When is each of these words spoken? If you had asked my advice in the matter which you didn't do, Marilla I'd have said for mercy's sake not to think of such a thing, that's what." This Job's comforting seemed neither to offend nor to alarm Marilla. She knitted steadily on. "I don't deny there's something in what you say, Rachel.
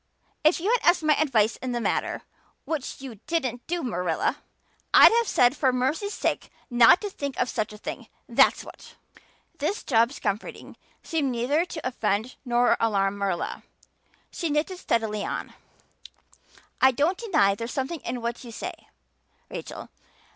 If 0.43 0.59
you 0.59 0.71
had 0.71 0.81
asked 0.89 1.03
my 1.03 1.13
advice 1.13 1.57
in 1.57 1.73
the 1.73 1.79
matter 1.79 2.23
which 2.65 3.01
you 3.01 3.19
didn't 3.27 3.67
do, 3.67 3.83
Marilla 3.83 4.37
I'd 4.95 5.11
have 5.11 5.27
said 5.27 5.55
for 5.55 5.71
mercy's 5.71 6.15
sake 6.15 6.49
not 6.71 7.01
to 7.01 7.09
think 7.11 7.37
of 7.39 7.49
such 7.49 7.71
a 7.71 7.77
thing, 7.77 8.07
that's 8.27 8.63
what." 8.65 8.95
This 9.59 9.83
Job's 9.83 10.17
comforting 10.17 10.75
seemed 11.03 11.31
neither 11.31 11.65
to 11.65 11.87
offend 11.87 12.35
nor 12.43 12.69
to 12.75 12.83
alarm 12.87 13.19
Marilla. 13.19 13.61
She 14.31 14.49
knitted 14.49 14.79
steadily 14.79 15.23
on. 15.23 15.53
"I 16.81 16.89
don't 16.89 17.15
deny 17.19 17.53
there's 17.53 17.71
something 17.71 17.99
in 18.01 18.23
what 18.23 18.43
you 18.43 18.51
say, 18.51 18.73
Rachel. 19.51 19.89